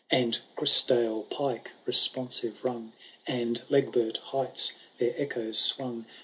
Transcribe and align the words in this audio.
And 0.09 0.39
Grisdale 0.55 1.29
pike 1.29 1.73
responsiYe 1.85 2.63
rung. 2.63 2.93
And 3.27 3.61
Legbert 3.69 4.17
heights 4.33 4.71
their 4.97 5.13
echoes 5.15 5.59
swung. 5.59 6.07